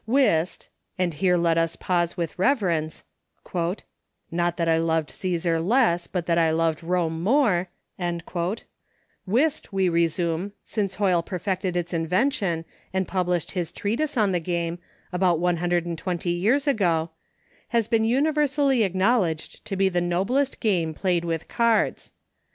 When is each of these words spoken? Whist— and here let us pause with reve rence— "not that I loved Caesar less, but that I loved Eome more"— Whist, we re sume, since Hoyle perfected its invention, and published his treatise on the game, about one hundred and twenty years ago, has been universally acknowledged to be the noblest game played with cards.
Whist— 0.07 0.67
and 0.97 1.13
here 1.13 1.37
let 1.37 1.59
us 1.59 1.75
pause 1.75 2.17
with 2.17 2.33
reve 2.39 2.61
rence— 2.63 3.03
"not 4.31 4.57
that 4.57 4.67
I 4.67 4.79
loved 4.79 5.11
Caesar 5.11 5.59
less, 5.61 6.07
but 6.07 6.25
that 6.25 6.39
I 6.39 6.49
loved 6.49 6.79
Eome 6.79 7.19
more"— 7.21 7.69
Whist, 9.27 9.71
we 9.71 9.89
re 9.89 10.07
sume, 10.07 10.53
since 10.63 10.95
Hoyle 10.95 11.21
perfected 11.21 11.77
its 11.77 11.93
invention, 11.93 12.65
and 12.91 13.07
published 13.07 13.51
his 13.51 13.71
treatise 13.71 14.17
on 14.17 14.31
the 14.31 14.39
game, 14.39 14.79
about 15.13 15.37
one 15.39 15.57
hundred 15.57 15.85
and 15.85 15.99
twenty 15.99 16.31
years 16.31 16.65
ago, 16.67 17.11
has 17.67 17.87
been 17.87 18.03
universally 18.03 18.81
acknowledged 18.81 19.63
to 19.65 19.75
be 19.75 19.87
the 19.87 20.01
noblest 20.01 20.59
game 20.59 20.95
played 20.95 21.23
with 21.23 21.47
cards. 21.47 22.11